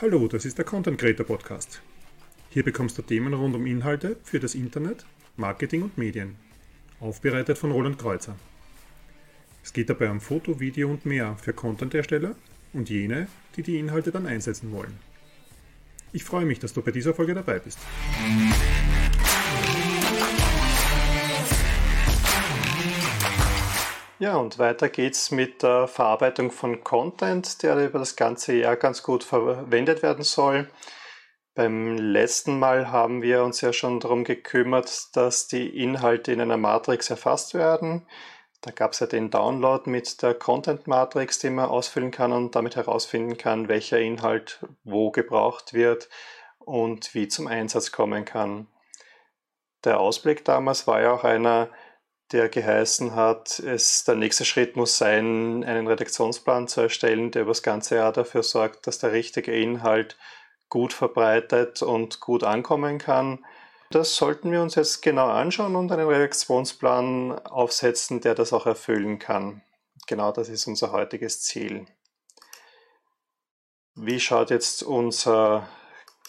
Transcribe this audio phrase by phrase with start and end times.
[0.00, 1.82] Hallo, das ist der Content Creator Podcast.
[2.50, 5.04] Hier bekommst du Themen rund um Inhalte für das Internet,
[5.36, 6.36] Marketing und Medien.
[7.00, 8.36] Aufbereitet von Roland Kreuzer.
[9.64, 12.36] Es geht dabei um Foto, Video und mehr für Content-Ersteller
[12.72, 13.26] und jene,
[13.56, 14.96] die die Inhalte dann einsetzen wollen.
[16.12, 17.78] Ich freue mich, dass du bei dieser Folge dabei bist.
[24.22, 29.02] Ja, und weiter geht's mit der Verarbeitung von Content, der über das ganze Jahr ganz
[29.02, 30.70] gut verwendet werden soll.
[31.56, 36.56] Beim letzten Mal haben wir uns ja schon darum gekümmert, dass die Inhalte in einer
[36.56, 38.06] Matrix erfasst werden.
[38.60, 42.54] Da gab es ja den Download mit der Content Matrix, den man ausfüllen kann und
[42.54, 46.08] damit herausfinden kann, welcher Inhalt wo gebraucht wird
[46.60, 48.68] und wie zum Einsatz kommen kann.
[49.82, 51.70] Der Ausblick damals war ja auch einer,
[52.32, 57.50] der geheißen hat, es, der nächste Schritt muss sein, einen Redaktionsplan zu erstellen, der über
[57.50, 60.16] das ganze Jahr dafür sorgt, dass der richtige Inhalt
[60.68, 63.44] gut verbreitet und gut ankommen kann.
[63.90, 69.18] Das sollten wir uns jetzt genau anschauen und einen Redaktionsplan aufsetzen, der das auch erfüllen
[69.18, 69.62] kann.
[70.06, 71.86] Genau das ist unser heutiges Ziel.
[73.94, 75.68] Wie schaut jetzt unser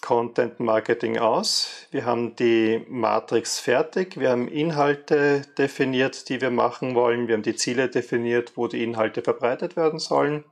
[0.04, 1.88] Content Marketing aus.
[1.92, 7.42] Wir haben die Matrix fertig, wir haben Inhalte definiert, die wir machen wollen, wir haben
[7.42, 10.44] die Ziele definiert, wo die Inhalte verbreitet werden sollen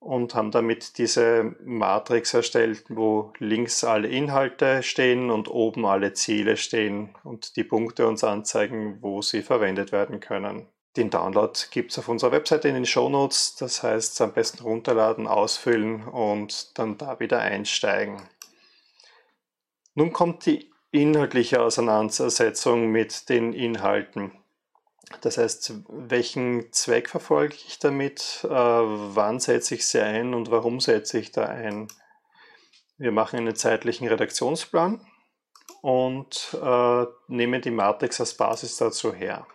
[0.00, 6.56] und haben damit diese Matrix erstellt, wo links alle Inhalte stehen und oben alle Ziele
[6.56, 10.66] stehen und die Punkte uns anzeigen, wo sie verwendet werden können.
[10.96, 13.56] Den Download gibt es auf unserer Webseite in den Show Notes.
[13.56, 18.20] Das heißt, am besten runterladen, ausfüllen und dann da wieder einsteigen.
[19.94, 24.32] Nun kommt die inhaltliche Auseinandersetzung mit den Inhalten.
[25.20, 28.40] Das heißt, welchen Zweck verfolge ich damit?
[28.44, 31.88] Äh, wann setze ich sie ein und warum setze ich da ein?
[32.98, 35.04] Wir machen einen zeitlichen Redaktionsplan
[35.80, 39.46] und äh, nehmen die Matrix als Basis dazu her.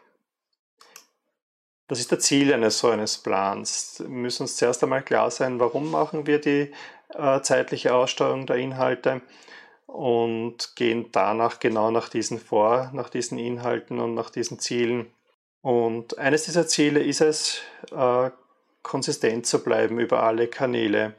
[1.88, 4.00] Das ist das Ziel eines so eines Plans.
[4.00, 6.72] Wir müssen uns zuerst einmal klar sein, warum machen wir die
[7.14, 9.22] äh, zeitliche Aussteuerung der Inhalte
[9.86, 15.08] und gehen danach genau nach diesen vor, nach diesen Inhalten und nach diesen Zielen.
[15.62, 17.62] Und eines dieser Ziele ist es,
[17.92, 18.30] äh,
[18.84, 21.16] konsistent zu bleiben über alle Kanäle.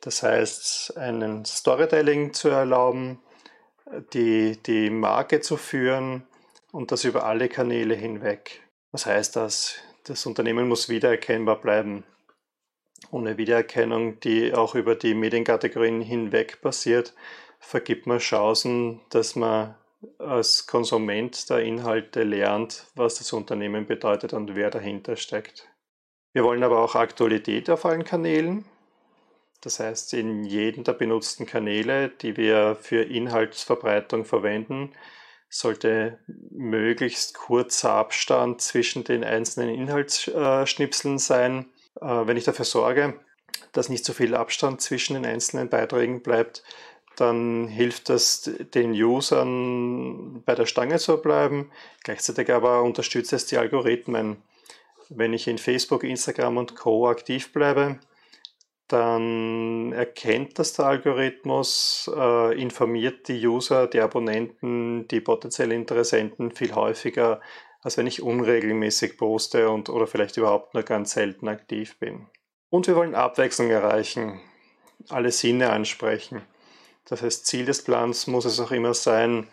[0.00, 3.20] Das heißt, einen Storytelling zu erlauben,
[4.12, 6.26] die, die Marke zu führen
[6.70, 8.62] und das über alle Kanäle hinweg.
[8.92, 9.76] Was heißt das?
[10.04, 12.04] Das Unternehmen muss wiedererkennbar bleiben.
[13.10, 17.14] Ohne Wiedererkennung, die auch über die Medienkategorien hinweg passiert,
[17.58, 19.74] vergibt man Chancen, dass man
[20.18, 25.68] als Konsument der Inhalte lernt, was das Unternehmen bedeutet und wer dahinter steckt.
[26.32, 28.64] Wir wollen aber auch Aktualität auf allen Kanälen.
[29.62, 34.92] Das heißt, in jedem der benutzten Kanäle, die wir für Inhaltsverbreitung verwenden,
[35.52, 36.18] sollte
[36.50, 41.66] möglichst kurzer Abstand zwischen den einzelnen Inhaltsschnipseln sein.
[42.00, 43.20] Äh, wenn ich dafür sorge,
[43.72, 46.64] dass nicht so viel Abstand zwischen den einzelnen Beiträgen bleibt,
[47.16, 51.70] dann hilft das den Usern bei der Stange zu bleiben.
[52.02, 54.38] Gleichzeitig aber unterstützt es die Algorithmen.
[55.10, 57.08] Wenn ich in Facebook, Instagram und Co.
[57.08, 57.98] aktiv bleibe,
[58.92, 66.74] dann erkennt das der Algorithmus, äh, informiert die User, die Abonnenten, die potenziellen Interessenten viel
[66.74, 67.40] häufiger,
[67.80, 72.26] als wenn ich unregelmäßig poste und oder vielleicht überhaupt nur ganz selten aktiv bin.
[72.68, 74.40] Und wir wollen Abwechslung erreichen,
[75.08, 76.42] alle Sinne ansprechen.
[77.06, 79.48] Das heißt, Ziel des Plans muss es auch immer sein,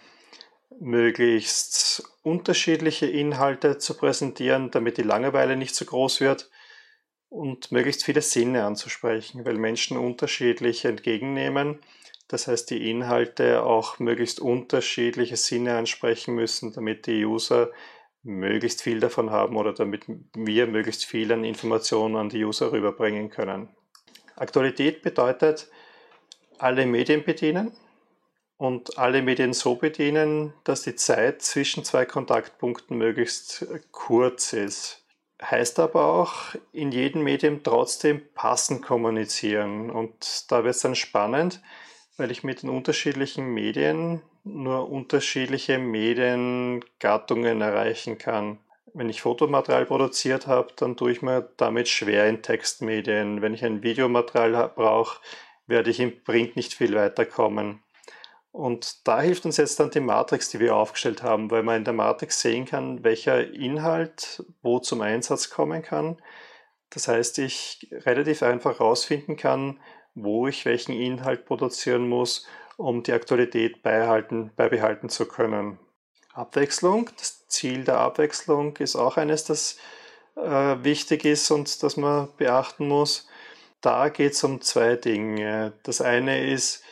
[0.80, 6.50] möglichst unterschiedliche Inhalte zu präsentieren, damit die Langeweile nicht so groß wird
[7.30, 11.80] und möglichst viele Sinne anzusprechen, weil Menschen unterschiedlich entgegennehmen.
[12.28, 17.72] Das heißt, die Inhalte auch möglichst unterschiedliche Sinne ansprechen müssen, damit die User
[18.24, 23.30] möglichst viel davon haben oder damit wir möglichst viel an Informationen an die User rüberbringen
[23.30, 23.70] können.
[24.36, 25.70] Aktualität bedeutet,
[26.58, 27.72] alle Medien bedienen
[28.58, 35.06] und alle Medien so bedienen, dass die Zeit zwischen zwei Kontaktpunkten möglichst kurz ist.
[35.42, 39.90] Heißt aber auch, in jedem Medium trotzdem passend kommunizieren.
[39.90, 41.62] Und da wird es dann spannend,
[42.18, 48.60] weil ich mit den unterschiedlichen Medien nur unterschiedliche Mediengattungen erreichen kann.
[48.94, 53.42] Wenn ich Fotomaterial produziert habe, dann tue ich mir damit schwer in Textmedien.
[53.42, 55.20] Wenn ich ein Videomaterial brauche,
[55.68, 57.84] werde ich im Print nicht viel weiterkommen.
[58.52, 61.84] Und da hilft uns jetzt dann die Matrix, die wir aufgestellt haben, weil man in
[61.84, 66.18] der Matrix sehen kann, welcher Inhalt wo zum Einsatz kommen kann.
[66.90, 69.80] Das heißt, ich relativ einfach herausfinden kann,
[70.16, 72.48] wo ich welchen Inhalt produzieren muss,
[72.78, 75.78] um die Aktualität beibehalten, zu können.
[76.34, 79.78] Abwechslung, das Ziel der Abwechslung ist auch eines, das
[80.36, 83.28] äh, wichtig ist und das man beachten muss.
[83.82, 85.74] Da geht es um zwei Dinge.
[85.84, 86.84] Das eine ist,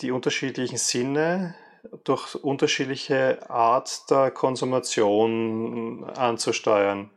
[0.00, 1.54] die unterschiedlichen Sinne
[2.04, 7.10] durch unterschiedliche Art der Konsumation anzusteuern.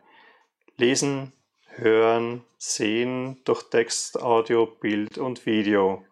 [0.77, 1.33] Lesen,
[1.75, 6.03] hören, sehen durch Text, Audio, Bild und Video.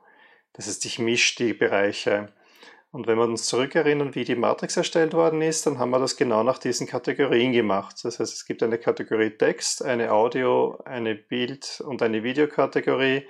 [0.53, 2.33] Das heißt, ich mische die Bereiche.
[2.91, 6.17] Und wenn wir uns zurückerinnern, wie die Matrix erstellt worden ist, dann haben wir das
[6.17, 7.97] genau nach diesen Kategorien gemacht.
[8.03, 13.27] Das heißt, es gibt eine Kategorie Text, eine Audio, eine Bild- und eine Videokategorie,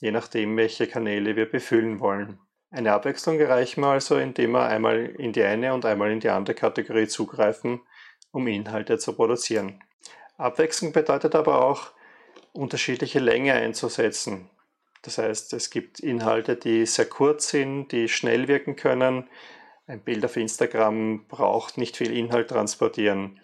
[0.00, 2.38] je nachdem, welche Kanäle wir befüllen wollen.
[2.72, 6.30] Eine Abwechslung erreichen wir also, indem wir einmal in die eine und einmal in die
[6.30, 7.82] andere Kategorie zugreifen,
[8.30, 9.84] um Inhalte zu produzieren.
[10.38, 11.90] Abwechslung bedeutet aber auch,
[12.54, 14.48] unterschiedliche Länge einzusetzen.
[15.02, 19.28] Das heißt, es gibt Inhalte, die sehr kurz sind, die schnell wirken können.
[19.86, 23.38] Ein Bild auf Instagram braucht nicht viel Inhalt transportieren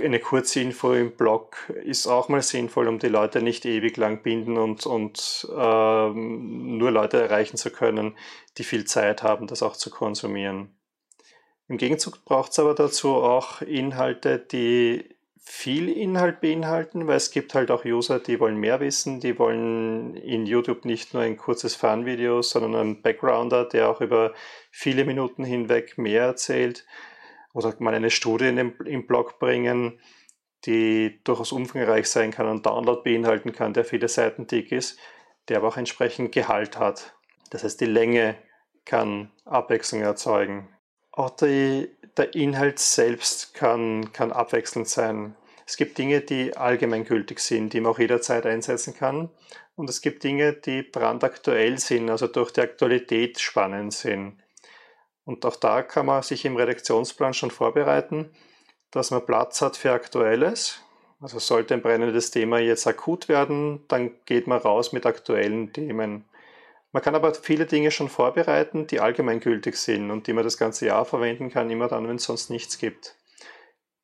[0.00, 4.22] eine kurze Info im Blog ist auch mal sinnvoll, um die Leute nicht ewig lang
[4.22, 8.16] binden und, und ähm, nur Leute erreichen zu können,
[8.58, 10.74] die viel Zeit haben, das auch zu konsumieren.
[11.68, 17.54] Im Gegenzug braucht es aber dazu auch Inhalte, die viel Inhalt beinhalten, weil es gibt
[17.54, 21.74] halt auch User, die wollen mehr wissen, die wollen in YouTube nicht nur ein kurzes
[21.74, 24.32] Fun-Video, sondern einen Backgrounder, der auch über
[24.70, 26.86] viele Minuten hinweg mehr erzählt
[27.52, 30.00] oder mal eine Studie in den, im Blog bringen,
[30.64, 34.98] die durchaus umfangreich sein kann und Download beinhalten kann, der viele Seiten dick ist,
[35.48, 37.14] der aber auch entsprechend Gehalt hat.
[37.50, 38.36] Das heißt, die Länge
[38.84, 40.68] kann Abwechslung erzeugen.
[41.10, 45.36] Auch die, der Inhalt selbst kann, kann abwechselnd sein.
[45.66, 49.30] Es gibt Dinge, die allgemeingültig sind, die man auch jederzeit einsetzen kann.
[49.74, 54.38] Und es gibt Dinge, die brandaktuell sind, also durch die Aktualität spannend sind.
[55.24, 58.30] Und auch da kann man sich im Redaktionsplan schon vorbereiten,
[58.90, 60.80] dass man Platz hat für Aktuelles.
[61.20, 66.24] Also sollte ein brennendes Thema jetzt akut werden, dann geht man raus mit aktuellen Themen.
[66.90, 70.86] Man kann aber viele Dinge schon vorbereiten, die allgemeingültig sind und die man das ganze
[70.86, 73.16] Jahr verwenden kann, immer dann, wenn es sonst nichts gibt.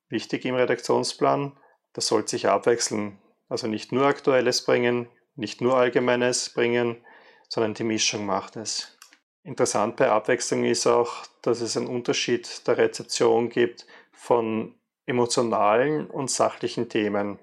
[0.08, 1.58] Wichtig im Redaktionsplan,
[1.92, 3.18] das sollte sich abwechseln.
[3.48, 7.04] Also nicht nur Aktuelles bringen, nicht nur Allgemeines bringen,
[7.48, 8.97] sondern die Mischung macht es.
[9.42, 14.74] Interessant bei Abwechslung ist auch, dass es einen Unterschied der Rezeption gibt von
[15.06, 17.38] emotionalen und sachlichen Themen.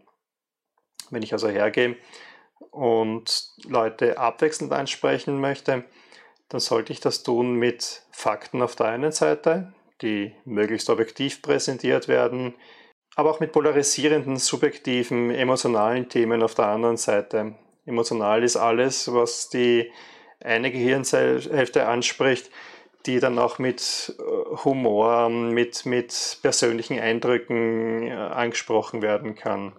[1.10, 1.98] Wenn ich also hergehe
[2.72, 5.86] und Leute abwechselnd ansprechen möchte,
[6.50, 12.08] dann sollte ich das tun mit Fakten auf der einen Seite, die möglichst objektiv präsentiert
[12.08, 12.54] werden,
[13.16, 17.56] aber auch mit polarisierenden, subjektiven, emotionalen Themen auf der anderen Seite.
[17.86, 19.92] Emotional ist alles, was die
[20.40, 22.50] eine Gehirnhälfte anspricht,
[23.06, 24.24] die dann auch mit äh,
[24.64, 29.74] Humor, mit, mit persönlichen Eindrücken äh, angesprochen werden kann.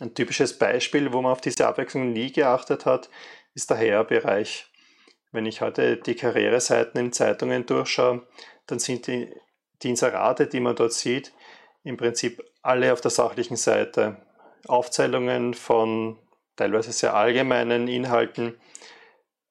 [0.00, 3.08] Ein typisches Beispiel, wo man auf diese Abwechslung nie geachtet hat,
[3.54, 4.66] ist der HR-Bereich.
[5.30, 8.26] Wenn ich heute die Karriereseiten in Zeitungen durchschaue,
[8.66, 9.32] dann sind die,
[9.82, 11.32] die Inserate, die man dort sieht,
[11.84, 14.18] im Prinzip alle auf der sachlichen Seite.
[14.66, 16.18] Aufzählungen von
[16.56, 18.60] teilweise sehr allgemeinen Inhalten,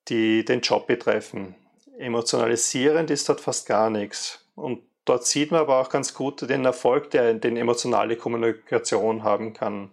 [0.08, 1.55] die den Job betreffen.
[1.98, 4.46] Emotionalisierend ist dort fast gar nichts.
[4.55, 9.53] Und dort sieht man aber auch ganz gut den Erfolg, der den emotionale Kommunikation haben
[9.53, 9.91] kann.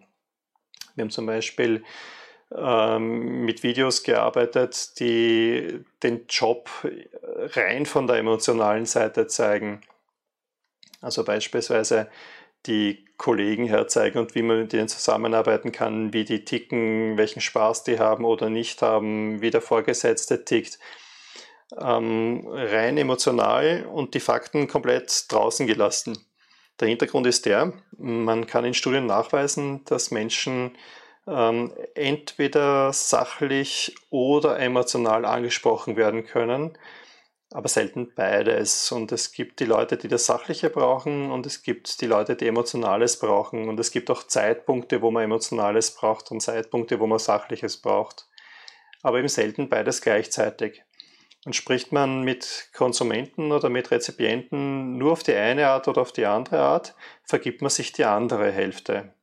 [0.95, 1.85] Wir haben zum Beispiel
[2.57, 6.71] ähm, mit Videos gearbeitet, die den Job
[7.37, 9.83] rein von der emotionalen Seite zeigen.
[11.01, 12.09] Also beispielsweise
[12.67, 17.85] die Kollegen herzeigen und wie man mit denen zusammenarbeiten kann, wie die ticken, welchen Spaß
[17.85, 20.79] die haben oder nicht haben, wie der Vorgesetzte tickt.
[21.77, 26.19] Ähm, rein emotional und die Fakten komplett draußen gelassen.
[26.81, 30.79] Der Hintergrund ist der, man kann in Studien nachweisen, dass Menschen
[31.27, 36.79] ähm, entweder sachlich oder emotional angesprochen werden können
[37.53, 38.93] aber selten beides.
[38.93, 42.47] Und es gibt die Leute, die das Sachliche brauchen und es gibt die Leute, die
[42.47, 43.69] Emotionales brauchen.
[43.69, 48.29] Und es gibt auch Zeitpunkte, wo man Emotionales braucht und Zeitpunkte, wo man Sachliches braucht.
[49.03, 50.83] Aber eben selten beides gleichzeitig.
[51.47, 56.13] Und spricht man mit Konsumenten oder mit Rezipienten nur auf die eine Art oder auf
[56.13, 59.15] die andere Art, vergibt man sich die andere Hälfte.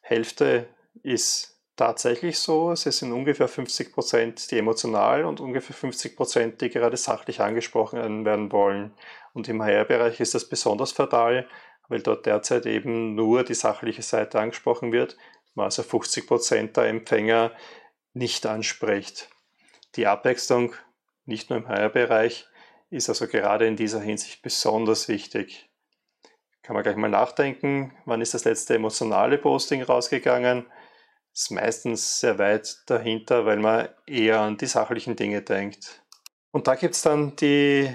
[0.00, 0.68] Hälfte
[1.02, 2.72] ist tatsächlich so.
[2.72, 8.24] Es sind ungefähr 50 Prozent, die emotional und ungefähr 50 Prozent, die gerade sachlich angesprochen
[8.24, 8.94] werden wollen.
[9.34, 11.46] Und im HR-Bereich ist das besonders fatal,
[11.88, 15.16] weil dort derzeit eben nur die sachliche Seite angesprochen wird,
[15.54, 17.52] also 50 Prozent der Empfänger
[18.14, 19.28] nicht anspricht.
[19.94, 20.74] Die Abwechslung,
[21.24, 22.46] nicht nur im HR-Bereich,
[22.90, 25.68] ist also gerade in dieser Hinsicht besonders wichtig.
[26.62, 30.66] Kann man gleich mal nachdenken, wann ist das letzte emotionale Posting rausgegangen?
[31.36, 36.02] Ist meistens sehr weit dahinter, weil man eher an die sachlichen Dinge denkt.
[36.50, 37.94] Und da gibt es dann die,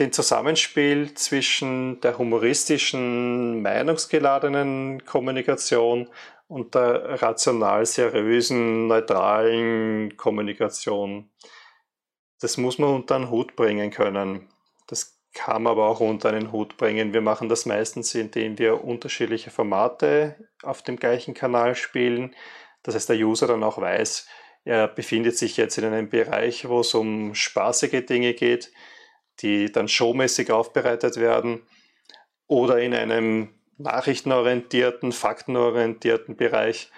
[0.00, 6.08] den Zusammenspiel zwischen der humoristischen, meinungsgeladenen Kommunikation
[6.48, 11.30] und der rational seriösen, neutralen Kommunikation.
[12.40, 14.48] Das muss man unter einen Hut bringen können.
[14.88, 17.12] Das kann man aber auch unter einen Hut bringen.
[17.12, 22.34] Wir machen das meistens, indem wir unterschiedliche Formate auf dem gleichen Kanal spielen.
[22.82, 24.26] Das heißt, der User dann auch weiß,
[24.64, 28.72] er befindet sich jetzt in einem Bereich, wo es um spaßige Dinge geht,
[29.40, 31.62] die dann showmäßig aufbereitet werden,
[32.48, 36.90] oder in einem nachrichtenorientierten, faktenorientierten Bereich,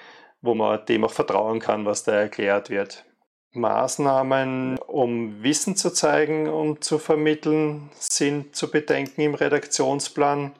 [0.42, 3.04] wo man dem auch vertrauen kann, was da erklärt wird.
[3.52, 10.54] Maßnahmen, um Wissen zu zeigen und zu vermitteln, sind zu bedenken im Redaktionsplan.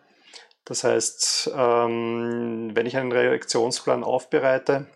[0.64, 4.87] Das heißt, ähm, wenn ich einen Redaktionsplan aufbereite,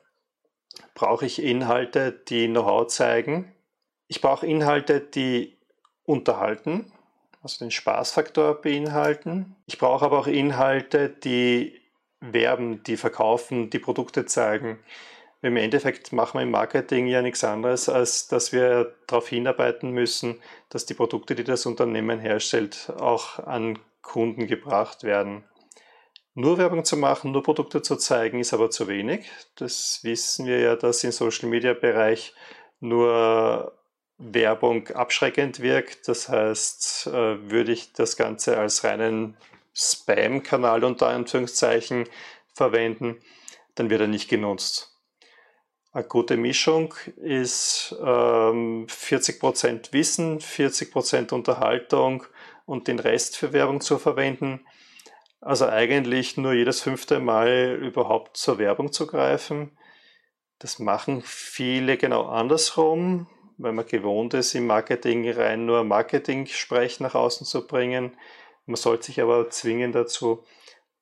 [0.95, 3.55] brauche ich Inhalte, die Know-how zeigen.
[4.09, 5.59] Ich brauche Inhalte, die
[6.05, 6.93] unterhalten,
[7.43, 9.57] also den Spaßfaktor beinhalten.
[9.67, 11.81] Ich brauche aber auch Inhalte, die
[12.21, 14.79] werben, die verkaufen, die Produkte zeigen.
[15.43, 20.41] Im Endeffekt machen wir im Marketing ja nichts anderes, als dass wir darauf hinarbeiten müssen,
[20.69, 25.45] dass die Produkte, die das Unternehmen herstellt, auch an Kunden gebracht werden.
[26.35, 29.31] Nur Werbung zu machen, nur Produkte zu zeigen, ist aber zu wenig.
[29.57, 32.35] Das wissen wir ja, dass im Social Media Bereich
[32.79, 33.77] nur
[34.19, 36.07] Werbung abschreckend wirkt.
[36.07, 39.37] Das heißt, äh, würde ich das Ganze als reinen
[39.75, 42.09] Spam-Kanal unter Anführungszeichen
[42.55, 43.21] verwenden,
[43.75, 44.92] dann wird er nicht genutzt.
[45.95, 52.25] Eine gute Mischung ist ähm, 40% Wissen, 40% Unterhaltung
[52.65, 54.67] und den Rest für Werbung zu verwenden.
[55.43, 59.77] Also eigentlich nur jedes fünfte Mal überhaupt zur Werbung zu greifen.
[60.59, 63.27] Das machen viele genau andersrum,
[63.59, 68.17] weil man gewohnt ist, im Marketing rein nur Marketing-Sprech nach außen zu bringen.
[68.65, 70.43] Man sollte sich aber zwingen dazu,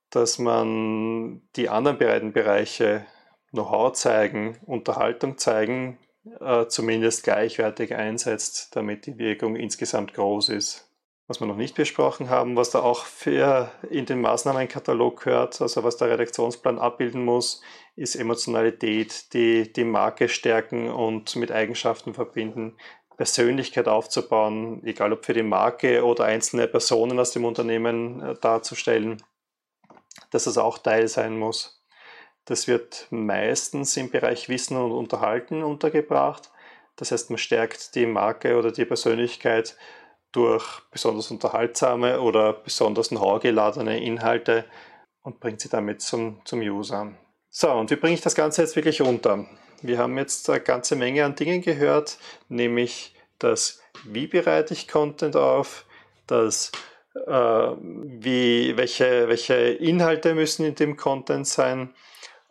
[0.08, 3.06] dass man die anderen beiden Bereiche
[3.52, 5.98] Know-how zeigen, Unterhaltung zeigen,
[6.40, 10.86] äh, zumindest gleichwertig einsetzt, damit die Wirkung insgesamt groß ist.
[11.26, 15.84] Was wir noch nicht besprochen haben, was da auch für in den Maßnahmenkatalog gehört, also
[15.84, 17.62] was der Redaktionsplan abbilden muss,
[17.94, 22.76] ist Emotionalität, die die Marke stärken und mit Eigenschaften verbinden,
[23.16, 29.22] Persönlichkeit aufzubauen, egal ob für die Marke oder einzelne Personen aus dem Unternehmen äh, darzustellen,
[30.30, 31.79] dass es auch Teil sein muss.
[32.44, 36.50] Das wird meistens im Bereich Wissen und Unterhalten untergebracht.
[36.96, 39.76] Das heißt, man stärkt die Marke oder die Persönlichkeit
[40.32, 44.64] durch besonders unterhaltsame oder besonders know-geladene Inhalte
[45.22, 47.12] und bringt sie damit zum, zum User.
[47.48, 49.46] So, und wie bringe ich das Ganze jetzt wirklich unter?
[49.82, 52.18] Wir haben jetzt eine ganze Menge an Dingen gehört,
[52.48, 55.86] nämlich das, wie bereite ich Content auf,
[56.26, 56.70] das,
[57.14, 61.94] äh, wie, welche, welche Inhalte müssen in dem Content sein,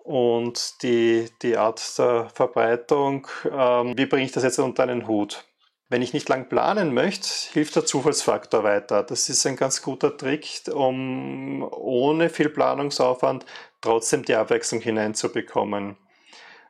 [0.03, 5.45] und die, die Art der Verbreitung, ähm, wie bringe ich das jetzt unter einen Hut?
[5.89, 9.01] Wenn ich nicht lang planen möchte, hilft der Zufallsfaktor weiter.
[9.01, 13.45] Das ist ein ganz guter Trick, um ohne viel Planungsaufwand
[13.81, 15.97] trotzdem die Abwechslung hineinzubekommen.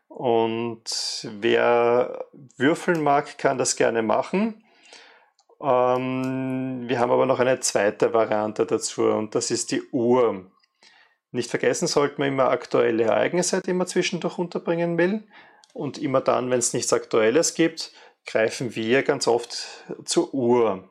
[0.07, 2.25] Und wer
[2.57, 4.63] würfeln mag, kann das gerne machen.
[5.62, 10.50] Ähm, wir haben aber noch eine zweite Variante dazu und das ist die Uhr.
[11.31, 15.24] Nicht vergessen sollten wir immer aktuelle Ereignisse, die man zwischendurch unterbringen will.
[15.74, 17.91] Und immer dann, wenn es nichts Aktuelles gibt,
[18.25, 20.89] greifen wir ganz oft zur Uhr.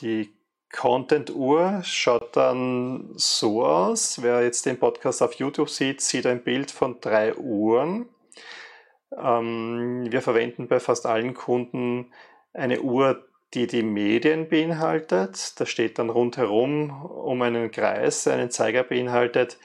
[0.00, 0.32] Die
[0.72, 4.22] Content-Uhr schaut dann so aus.
[4.22, 8.08] Wer jetzt den Podcast auf YouTube sieht, sieht ein Bild von drei Uhren.
[9.16, 12.12] Ähm, wir verwenden bei fast allen Kunden
[12.52, 15.58] eine Uhr, die die Medien beinhaltet.
[15.58, 19.58] Da steht dann rundherum um einen Kreis, einen Zeiger beinhaltet,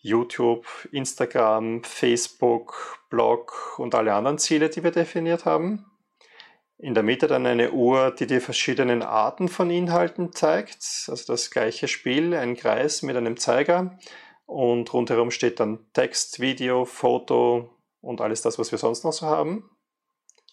[0.00, 5.86] YouTube, Instagram, Facebook, Blog und alle anderen Ziele, die wir definiert haben.
[6.78, 11.06] In der Mitte dann eine Uhr, die die verschiedenen Arten von Inhalten zeigt.
[11.08, 13.98] Also das gleiche Spiel, ein Kreis mit einem Zeiger.
[14.44, 19.26] Und rundherum steht dann Text, Video, Foto und alles das, was wir sonst noch so
[19.26, 19.70] haben.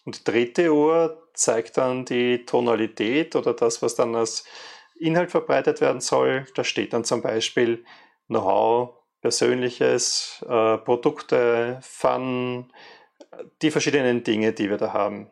[0.04, 4.44] Und die dritte Uhr zeigt dann die Tonalität oder das, was dann als
[4.98, 6.46] Inhalt verbreitet werden soll.
[6.54, 7.84] Da steht dann zum Beispiel
[8.28, 8.94] Know-how,
[9.24, 12.70] Persönliches, äh, Produkte, Fun,
[13.62, 15.30] die verschiedenen Dinge, die wir da haben.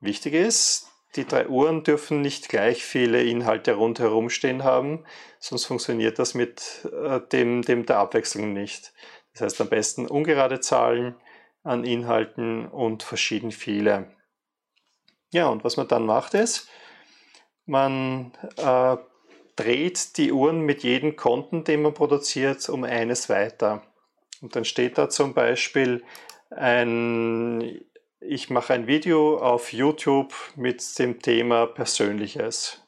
[0.00, 5.04] Wichtig ist, die drei Uhren dürfen nicht gleich viele Inhalte rundherum stehen haben,
[5.38, 8.92] sonst funktioniert das mit äh, dem, dem der Abwechslung nicht.
[9.32, 11.14] Das heißt am besten ungerade Zahlen
[11.62, 14.10] an Inhalten und verschieden viele.
[15.30, 16.68] Ja, und was man dann macht ist,
[17.64, 18.96] man äh,
[19.58, 23.82] dreht die Uhren mit jedem Konten, den man produziert, um eines weiter.
[24.40, 26.04] Und dann steht da zum Beispiel
[26.50, 27.80] ein,
[28.20, 32.84] ich mache ein Video auf YouTube mit dem Thema Persönliches.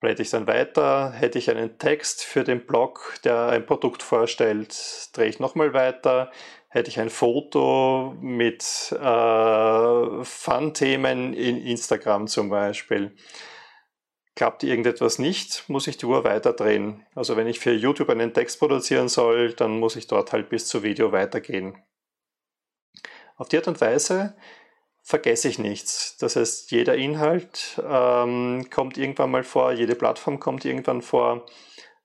[0.00, 5.08] Blätter ich dann weiter, hätte ich einen Text für den Blog, der ein Produkt vorstellt,
[5.12, 6.32] drehe ich nochmal weiter,
[6.68, 13.12] hätte ich ein Foto mit äh, Fun-Themen in Instagram zum Beispiel.
[14.34, 17.04] Klappt irgendetwas nicht, muss ich die Uhr weiterdrehen.
[17.14, 20.66] Also wenn ich für YouTube einen Text produzieren soll, dann muss ich dort halt bis
[20.68, 21.82] zum Video weitergehen.
[23.36, 24.34] Auf die Art und Weise
[25.02, 26.16] vergesse ich nichts.
[26.18, 31.44] Das heißt, jeder Inhalt ähm, kommt irgendwann mal vor, jede Plattform kommt irgendwann vor,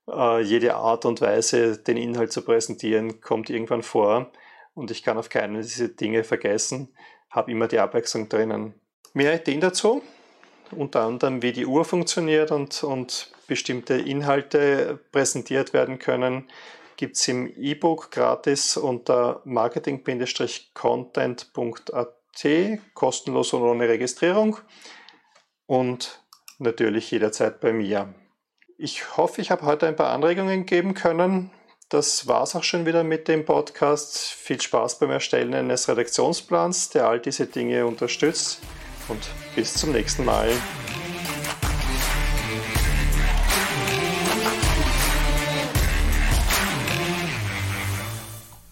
[0.10, 4.32] äh, jede Art und Weise, den Inhalt zu präsentieren, kommt irgendwann vor
[4.74, 6.94] und ich kann auf keine dieser Dinge vergessen,
[7.30, 8.74] habe immer die Abwechslung drinnen.
[9.14, 10.02] Mehr Ideen dazu,
[10.72, 16.48] unter anderem wie die Uhr funktioniert und, und bestimmte Inhalte präsentiert werden können,
[16.98, 22.14] gibt es im E-Book gratis unter marketing-content.at
[22.94, 24.58] kostenlos und ohne Registrierung
[25.66, 26.22] und
[26.60, 28.14] natürlich jederzeit bei mir.
[28.78, 31.52] Ich hoffe, ich habe heute ein paar Anregungen geben können.
[31.90, 34.18] Das war es auch schon wieder mit dem Podcast.
[34.18, 38.60] Viel Spaß beim Erstellen eines Redaktionsplans, der all diese Dinge unterstützt.
[39.08, 40.50] Und bis zum nächsten Mal.